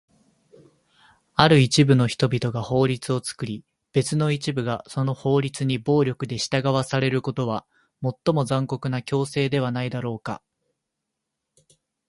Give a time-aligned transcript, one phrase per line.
[1.35, 3.63] ある一部の人々が法律を作り、
[3.93, 7.67] 別の一部がその法律に暴力で従わされることは、
[8.01, 10.41] 最も残酷な強制ではないだろうか？